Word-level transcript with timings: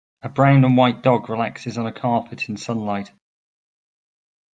A 0.23 0.29
brown 0.29 0.65
and 0.65 0.75
white 0.75 1.03
dog 1.03 1.29
relaxes 1.29 1.77
on 1.77 1.85
a 1.85 1.91
carpet 1.91 2.49
in 2.49 2.57
sunlight. 2.57 3.11